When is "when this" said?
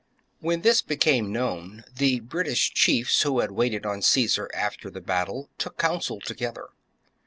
0.47-0.81